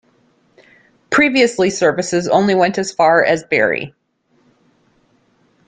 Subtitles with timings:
[1.11, 3.93] Previously services only went as far as Barry.